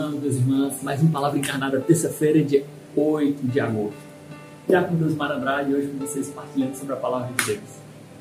[0.00, 0.82] irmãos, irmãs.
[0.82, 2.64] Mais uma palavra encarnada, terça-feira, dia
[2.96, 3.98] 8 de agosto.
[4.68, 7.60] Já com Deus Marandrade, hoje com vocês partilhando sobre a palavra de Deus.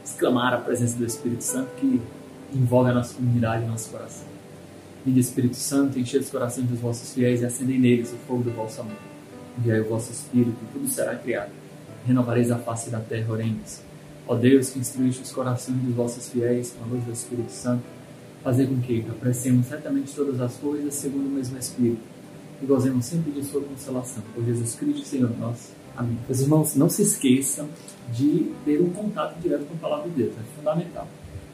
[0.04, 2.02] Exclamar a presença do Espírito Santo que
[2.54, 4.28] envolve a nossa comunidade e nosso coração.
[5.06, 8.52] Vinde Espírito Santo, enche os corações dos vossos fiéis e acendei neles o fogo do
[8.52, 8.98] vosso amor.
[9.58, 11.52] Enviai o vosso Espírito e tudo será criado.
[12.06, 13.80] Renovareis a face da terra, oremos.
[14.28, 17.84] Ó Deus, que instruíste os corações dos vossos fiéis com a luz do Espírito Santo,
[18.44, 22.02] fazer com que apreciemos certamente todas as coisas segundo o mesmo Espírito
[22.62, 24.24] e gozemos sempre de sua consolação.
[24.34, 25.72] Por Jesus Cristo, Senhor nosso.
[25.96, 26.18] Amém.
[26.28, 27.68] Meus irmãos, não se esqueçam
[28.12, 31.08] de ter um contato direto com a palavra de Deus, é fundamental.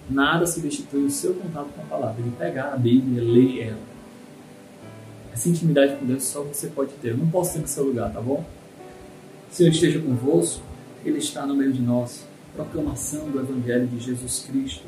[0.09, 3.95] Nada substitui o seu contato com a palavra, de pegar a Bíblia, ler ela.
[5.34, 7.09] Essa intimidade com Deus só você pode ter.
[7.09, 8.45] Eu não posso ter no seu lugar, tá bom?
[9.49, 10.62] Senhor esteja convosco,
[11.04, 12.23] Ele está no meio de nós.
[12.55, 14.85] Proclamação do Evangelho de Jesus Cristo,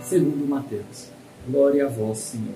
[0.00, 1.17] segundo Mateus.
[1.46, 2.54] Glória a vós, Senhor.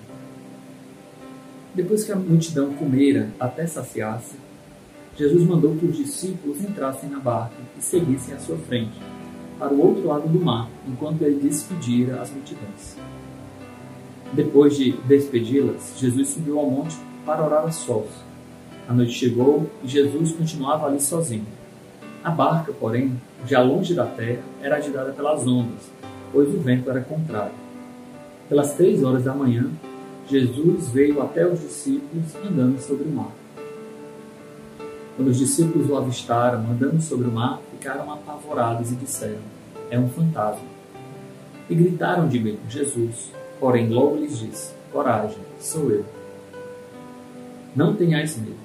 [1.75, 4.35] Depois que a multidão comera até saciar-se,
[5.17, 8.99] Jesus mandou que os discípulos entrassem na barca e seguissem à sua frente,
[9.59, 12.97] para o outro lado do mar, enquanto ele despedira as multidões.
[14.33, 18.09] Depois de despedi-las, Jesus subiu ao monte para orar a sós.
[18.89, 21.47] A noite chegou e Jesus continuava ali sozinho.
[22.25, 25.91] A barca, porém, já longe da terra, era agitada pelas ondas,
[26.33, 27.53] pois o vento era contrário.
[28.49, 29.71] Pelas três horas da manhã,
[30.29, 33.33] Jesus veio até os discípulos andando sobre o mar.
[35.17, 39.41] Quando os discípulos o avistaram andando sobre o mar, ficaram apavorados e disseram:
[39.91, 40.65] É um fantasma.
[41.69, 43.31] E gritaram de medo: Jesus.
[43.61, 46.05] Porém, logo lhes disse: Coragem, sou eu.
[47.77, 48.57] Não tenhais medo.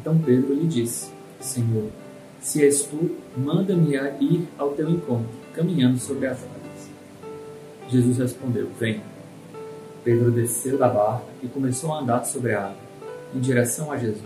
[0.00, 1.90] Então Pedro lhe disse: Senhor,
[2.40, 6.90] se és tu, manda-me ir ao teu encontro, caminhando sobre as águas.
[7.88, 9.19] Jesus respondeu: Venha.
[10.02, 12.76] Pedro desceu da barca e começou a andar sobre a água,
[13.34, 14.24] em direção a Jesus.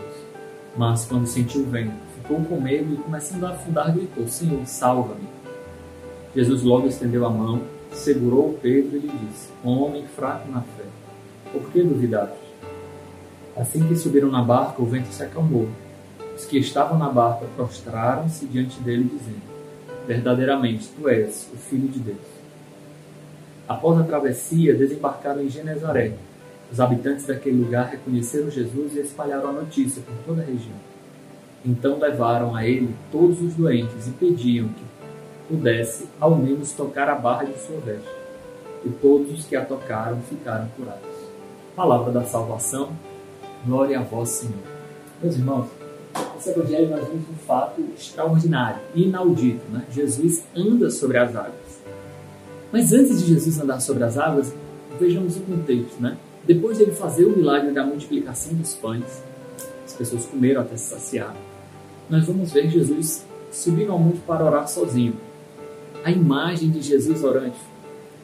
[0.77, 5.29] Mas, quando sentiu o vento, ficou com medo e, começando a afundar, gritou: Senhor, salva-me.
[6.35, 7.63] Jesus logo estendeu a mão,
[7.93, 10.85] segurou Pedro e lhe disse: Homem fraco na fé,
[11.53, 12.45] por que duvidaste?
[13.57, 15.69] Assim que subiram na barca, o vento se acalmou.
[16.37, 19.43] Os que estavam na barca prostraram-se diante dele, dizendo:
[20.07, 22.34] Verdadeiramente, tu és o Filho de Deus.
[23.69, 26.13] Após a travessia, desembarcaram em Genezaré.
[26.71, 30.77] Os habitantes daquele lugar reconheceram Jesus e espalharam a notícia por toda a região.
[31.65, 34.85] Então levaram a ele todos os doentes e pediam que
[35.49, 38.09] pudesse ao menos tocar a barra de sua veste.
[38.85, 41.15] E todos os que a tocaram ficaram curados.
[41.75, 42.91] Palavra da salvação.
[43.65, 44.55] Glória a vós, Senhor.
[45.23, 45.69] Meus irmãos,
[46.39, 49.65] esse evangelho nós vemos um fato extraordinário, inaudito.
[49.71, 49.85] Né?
[49.91, 51.64] Jesus anda sobre as águas.
[52.75, 54.53] Mas antes de Jesus andar sobre as águas,
[54.99, 56.17] vejamos o contexto, né?
[56.45, 59.23] Depois dele fazer o milagre da multiplicação dos pães,
[59.87, 61.37] as pessoas comeram até se saciar.
[62.11, 65.15] Nós vamos ver Jesus subindo ao monte para orar sozinho.
[66.05, 67.61] A imagem de Jesus orante,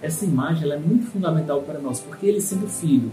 [0.02, 3.12] essa imagem é muito fundamental para nós, porque ele sendo filho,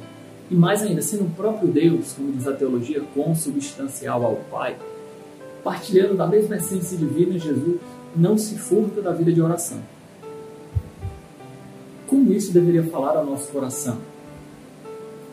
[0.50, 4.76] e mais ainda, sendo o próprio Deus, como diz a teologia, consubstancial ao Pai,
[5.64, 7.80] partilhando da mesma essência divina, Jesus
[8.16, 9.78] não se furta da vida de oração
[12.18, 14.00] como isso deveria falar ao nosso coração?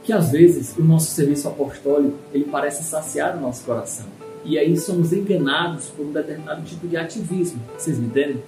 [0.02, 4.04] Que às vezes o nosso serviço apostólico ele parece saciar o nosso coração.
[4.44, 7.58] E aí somos enganados por um determinado tipo de ativismo.
[7.78, 8.42] Vocês me entendem?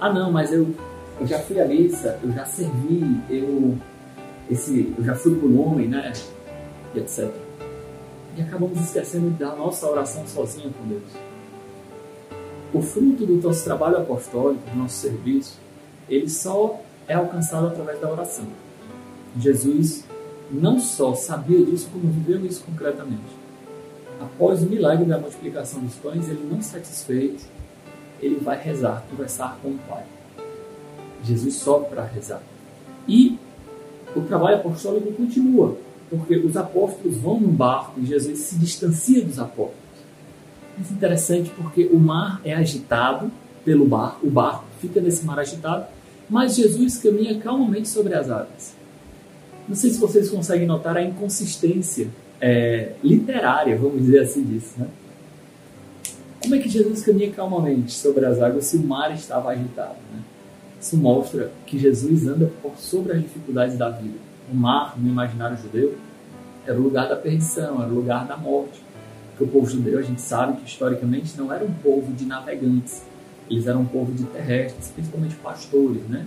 [0.00, 0.74] Ah, não, mas eu,
[1.20, 3.76] eu já fui à missa, eu já servi, eu,
[4.50, 6.14] esse, eu já fui por homem, né?
[6.94, 7.30] E etc.
[8.38, 11.02] E acabamos esquecendo da nossa oração sozinha com Deus.
[12.72, 15.58] O fruto do nosso trabalho apostólico, do nosso serviço,
[16.08, 18.44] ele só é alcançado através da oração.
[19.36, 20.04] Jesus
[20.48, 23.40] não só sabia disso, como viveu isso concretamente.
[24.20, 27.44] Após o milagre da multiplicação dos pães, ele não satisfeito,
[28.22, 30.04] ele vai rezar, conversar com o Pai.
[31.24, 32.42] Jesus sobe para rezar.
[33.08, 33.36] E
[34.14, 35.76] o trabalho apostólico continua,
[36.08, 39.74] porque os apóstolos vão num barco e Jesus se distancia dos apóstolos.
[40.78, 43.32] É interessante porque o mar é agitado
[43.64, 45.86] pelo barco, o barco fica nesse mar agitado
[46.30, 48.74] mas Jesus caminha calmamente sobre as águas.
[49.68, 52.08] Não sei se vocês conseguem notar a inconsistência
[52.40, 54.74] é, literária, vamos dizer assim, disso.
[54.78, 54.86] Né?
[56.40, 59.98] Como é que Jesus caminha calmamente sobre as águas se o mar estava agitado?
[60.12, 60.22] Né?
[60.80, 64.18] Isso mostra que Jesus anda por sobre as dificuldades da vida.
[64.50, 65.96] O mar, no imaginário judeu,
[66.66, 68.80] era o lugar da perdição, era o lugar da morte.
[69.30, 73.02] Porque o povo judeu, a gente sabe que historicamente não era um povo de navegantes,
[73.50, 76.24] eles eram um povo de terrestres, principalmente pastores, né?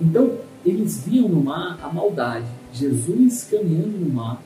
[0.00, 2.46] Então, eles viam no mar a maldade.
[2.72, 4.42] Jesus caminhando no mar,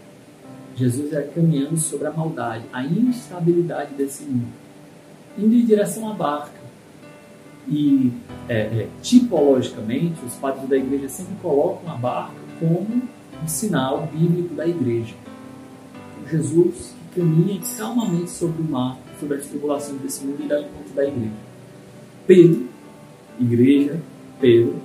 [0.76, 4.52] Jesus é caminhando sobre a maldade, a instabilidade desse mundo,
[5.38, 6.60] indo em direção à barca.
[7.66, 8.12] E
[8.48, 13.02] é, é, tipologicamente, os padres da igreja sempre colocam a barca como
[13.42, 15.14] um sinal bíblico da igreja.
[16.30, 20.94] Jesus que caminha calmamente sobre o mar, sobre as tribulações desse mundo e dá encontro
[20.94, 21.49] da igreja.
[22.30, 22.68] Pedro,
[23.40, 24.00] igreja,
[24.40, 24.76] Pedro,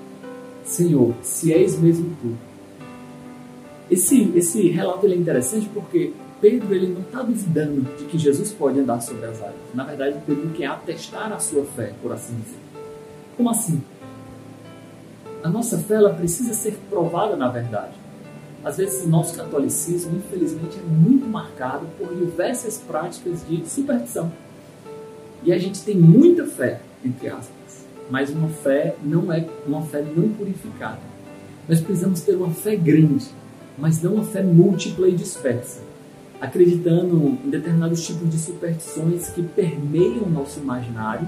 [0.63, 2.35] Senhor, se és mesmo tu.
[3.87, 6.11] Esse, esse relato é interessante porque
[6.41, 9.53] Pedro ele não está duvidando de que Jesus pode andar sobre as águas.
[9.75, 12.57] Na verdade, Pedro quer atestar a sua fé, por assim dizer.
[13.37, 13.79] Como assim?
[15.43, 17.93] A nossa fé ela precisa ser provada na verdade.
[18.63, 24.31] Às vezes, o nosso catolicismo, infelizmente, é muito marcado por diversas práticas de superstição.
[25.43, 30.01] E a gente tem muita fé, entre aspas, mas uma fé não é uma fé
[30.01, 30.99] não purificada.
[31.67, 33.25] Nós precisamos ter uma fé grande,
[33.77, 35.81] mas não uma fé múltipla e dispersa,
[36.39, 41.27] acreditando em determinados tipos de superstições que permeiam o nosso imaginário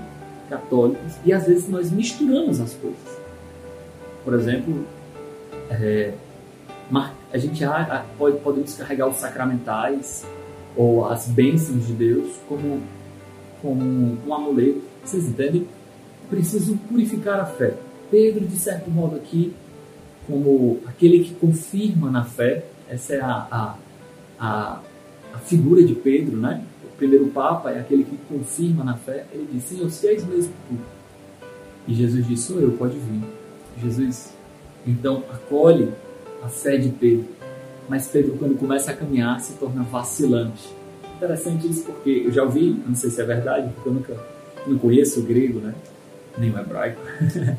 [0.49, 3.17] católicos e às vezes nós misturamos as coisas.
[4.23, 4.85] Por exemplo,
[5.69, 6.13] é,
[7.31, 7.63] a gente
[8.17, 10.25] pode, podemos carregar os sacramentais
[10.75, 12.81] ou as bênçãos de Deus como,
[13.61, 14.81] como um amuleto.
[15.03, 15.67] Vocês entendem?
[16.29, 17.75] Preciso purificar a fé.
[18.11, 19.53] Pedro, de certo modo, aqui,
[20.25, 23.75] como aquele que confirma na fé, essa é a, a,
[24.39, 24.81] a,
[25.33, 26.63] a figura de Pedro, né?
[26.83, 29.25] O primeiro Papa é aquele que confirma na fé.
[29.33, 30.77] Ele diz: Senhor, se és mesmo tu.
[31.87, 33.23] E Jesus diz: Sou eu, pode vir.
[33.81, 34.33] Jesus,
[34.85, 35.91] então, acolhe
[36.41, 37.27] a fé de Pedro.
[37.89, 40.67] Mas Pedro, quando começa a caminhar, se torna vacilante.
[41.17, 44.17] Interessante isso porque eu já ouvi, não sei se é verdade, porque eu nunca
[44.67, 45.73] não conheço o grego, né?
[46.37, 47.01] nem o hebraico,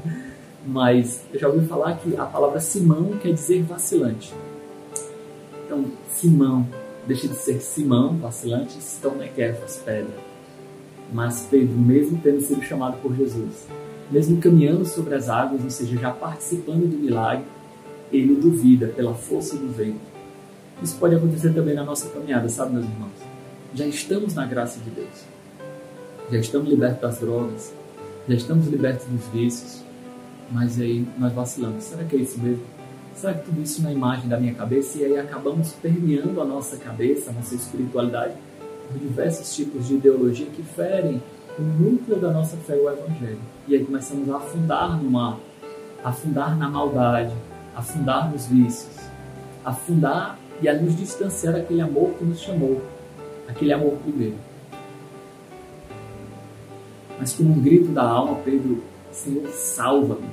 [0.64, 4.32] mas eu já ouvi falar que a palavra Simão quer dizer vacilante.
[5.66, 6.66] Então, Simão
[7.06, 10.28] deixa de ser Simão, vacilante, se torna Kefas, pedra.
[11.12, 13.66] Mas Pedro, mesmo tendo sido chamado por Jesus,
[14.10, 17.46] mesmo caminhando sobre as águas, ou seja, já participando do milagre,
[18.12, 20.06] ele duvida pela força do vento.
[20.82, 23.27] Isso pode acontecer também na nossa caminhada, sabe, meus irmãos?
[23.74, 25.24] Já estamos na graça de Deus.
[26.30, 27.74] Já estamos libertos das drogas.
[28.28, 29.82] Já estamos libertos dos vícios.
[30.50, 31.84] Mas aí nós vacilamos.
[31.84, 32.64] Será que é isso mesmo?
[33.14, 34.96] Será que tudo isso na imagem da minha cabeça?
[34.98, 38.34] E aí acabamos permeando a nossa cabeça, a nossa espiritualidade,
[38.88, 41.22] por diversos tipos de ideologia que ferem
[41.58, 43.40] o núcleo da nossa fé, o Evangelho.
[43.66, 45.38] E aí começamos a afundar no mar,
[46.02, 47.34] afundar na maldade,
[47.74, 48.96] afundar nos vícios,
[49.64, 52.80] afundar e a nos distanciar daquele amor que nos chamou,
[53.48, 54.36] aquele amor primeiro.
[57.18, 60.28] Mas com um grito da alma, Pedro, Senhor, salva-me.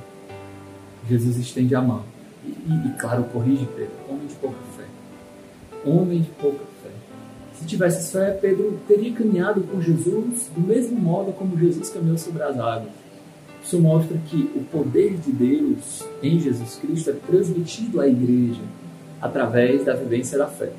[1.09, 2.03] Jesus estende a mão.
[2.43, 4.83] E, e, e, claro, corrige Pedro, homem de pouca fé.
[5.83, 6.89] Homem de pouca fé.
[7.55, 12.43] Se tivesse fé, Pedro teria caminhado com Jesus do mesmo modo como Jesus caminhou sobre
[12.43, 13.05] as águas
[13.65, 18.61] isso mostra que o poder de Deus em Jesus Cristo é transmitido à igreja
[19.19, 20.71] através da vivência da fé.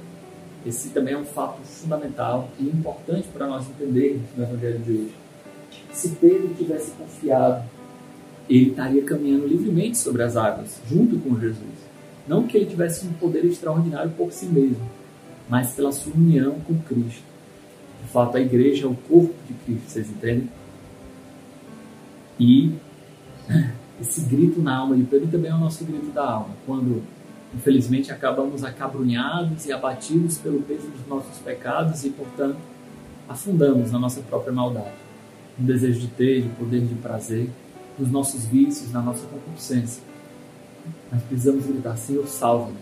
[0.66, 5.14] Esse também é um fato fundamental e importante para nós entendermos no Evangelho de hoje.
[5.92, 7.64] Se Pedro tivesse confiado,
[8.50, 11.86] ele estaria caminhando livremente sobre as águas, junto com Jesus.
[12.26, 14.90] Não que ele tivesse um poder extraordinário por si mesmo,
[15.48, 17.22] mas pela sua união com Cristo.
[18.02, 20.50] De fato, a igreja é o corpo de Cristo, vocês entendem?
[22.40, 22.74] E
[24.00, 27.02] esse grito na alma de Pedro também é o nosso grito da alma, quando
[27.56, 32.58] infelizmente acabamos acabrunhados e abatidos pelo peso dos nossos pecados e, portanto,
[33.26, 34.92] afundamos na nossa própria maldade,
[35.58, 37.50] no desejo de ter, de poder, de prazer,
[37.98, 40.02] nos nossos vícios, na nossa concupiscência.
[41.10, 42.76] Mas precisamos gritar, Senhor, salva-me.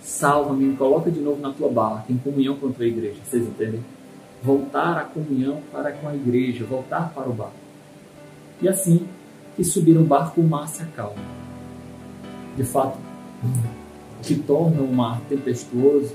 [0.00, 3.18] Salva-me, me coloca de novo na tua barca, em comunhão com a tua igreja.
[3.24, 3.84] Vocês entendem?
[4.42, 7.54] Voltar à comunhão para com a igreja, voltar para o barco.
[8.62, 9.06] E assim
[9.56, 10.84] que subir o barco, o mar se.
[12.56, 12.96] De fato,
[14.22, 16.14] que torna o mar tempestuoso,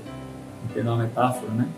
[0.64, 1.68] entendeu a metáfora, né?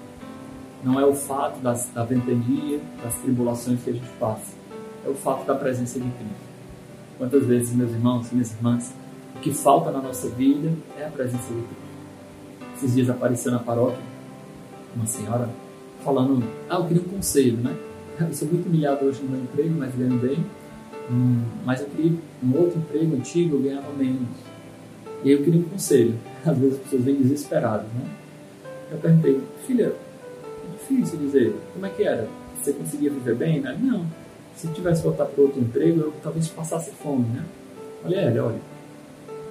[0.85, 4.54] Não é o fato das, da ventania, das tribulações que a gente passa,
[5.04, 6.49] é o fato da presença de Cristo.
[7.16, 8.94] Quantas vezes, meus irmãos e minhas irmãs,
[9.35, 11.88] o que falta na nossa vida é a presença de Cristo.
[12.76, 13.99] Esses dias apareceu na paróquia
[14.94, 15.49] uma senhora
[16.04, 17.76] falando: Ah, eu queria um conselho, né?
[18.20, 20.44] Eu sou muito humilhado hoje no meu emprego, mas ganho bem.
[21.11, 24.28] Hum, mas eu queria um outro emprego antigo, eu ganhava menos.
[25.25, 26.14] E aí eu queria um conselho.
[26.44, 28.10] Às vezes as pessoas vêm desesperadas, né?
[28.90, 32.26] Eu perguntei, filha, é difícil dizer, como é que era?
[32.56, 33.60] Você conseguia viver bem?
[33.60, 33.76] Né?
[33.80, 34.06] Não.
[34.56, 37.44] Se tivesse voltar para outro emprego, eu talvez passasse fome, né?
[38.02, 38.58] Falei, é, olha,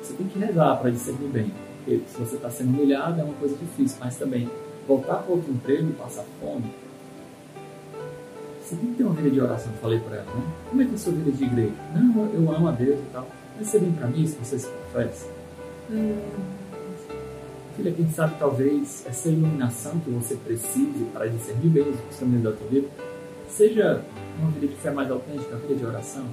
[0.01, 1.51] você tem que rezar para discernir bem.
[1.77, 4.49] Porque se você está sendo humilhado é uma coisa difícil, mas também
[4.87, 6.65] voltar para outro emprego e passar fome,
[8.61, 10.43] você tem que ter uma vida de oração, falei para ela, né?
[10.69, 11.73] Como é que é a sua vida de igreja?
[11.95, 13.27] Não, eu amo a Deus e tal.
[13.57, 15.36] Mas você vem para mim se você se confessa?
[17.75, 22.51] Filha, quem sabe talvez essa iluminação que você precise para discernir bem os caminhos da
[22.51, 22.87] tua vida
[23.47, 24.03] seja
[24.39, 26.25] uma vida de fé mais autêntica, uma vida de oração.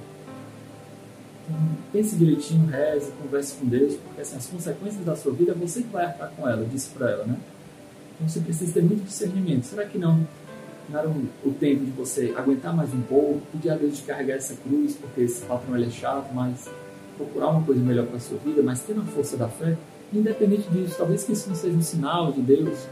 [1.45, 1.61] Então,
[1.93, 6.07] pense direitinho, reze, converse com Deus, porque assim, as consequências da sua vida você vai
[6.07, 7.37] arcar com ela, disse para ela, né?
[8.17, 9.65] Então você precisa ter muito discernimento.
[9.65, 10.27] Será que não
[10.89, 14.35] não era o tempo de você aguentar mais um pouco, pedir a Deus de carregar
[14.35, 16.69] essa cruz, porque esse patrão ele é chato, mas
[17.17, 19.77] procurar uma coisa melhor para a sua vida, mas tendo a força da fé,
[20.13, 22.87] independente disso, talvez que isso não seja um sinal de Deus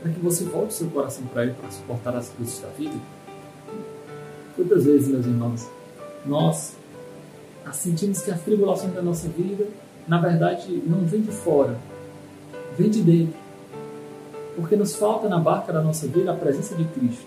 [0.00, 2.94] para que você volte seu coração para Ele para suportar as cruzes da vida.
[4.56, 5.68] Quantas vezes, meus irmãos,
[6.26, 6.74] nós
[7.72, 9.66] sentimos que as tribulações da nossa vida,
[10.06, 11.78] na verdade, não vêm de fora,
[12.76, 13.40] vêm de dentro.
[14.56, 17.26] Porque nos falta na barca da nossa vida a presença de Cristo.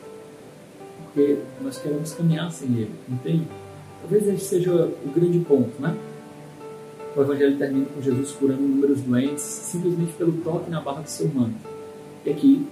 [1.03, 3.47] Porque nós queremos caminhar sem Ele, entende?
[4.01, 5.97] Talvez esse seja o grande ponto, né?
[7.15, 11.27] O Evangelho termina com Jesus curando inúmeros doentes simplesmente pelo toque na barra do seu
[11.29, 11.55] manto.
[12.25, 12.67] E aqui,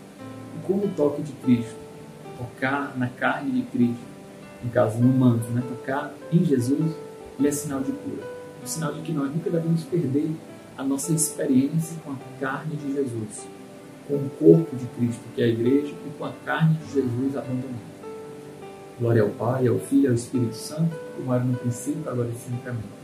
[0.68, 1.76] como o toque de Cristo,
[2.38, 4.04] tocar na carne de Cristo,
[4.64, 5.64] no caso no manto, né?
[5.68, 6.94] tocar em Jesus,
[7.40, 8.24] ele é sinal de cura.
[8.62, 10.32] Um sinal de que nós nunca devemos perder
[10.78, 13.48] a nossa experiência com a carne de Jesus
[14.08, 17.38] com o corpo de Cristo, que é a igreja, e com a carne de Jesus
[17.38, 17.94] abandonada.
[19.00, 22.36] Glória ao Pai, ao Filho e ao Espírito Santo, como era no princípio, agora e
[22.38, 22.70] sempre.
[22.70, 23.03] Amém.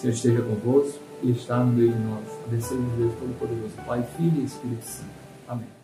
[0.00, 2.24] Senhor esteja convosco e está no meio de nós.
[2.46, 5.10] Abençoe Deus Todo-Poderoso, Pai, Filho e Espírito Santo.
[5.46, 5.79] Amém.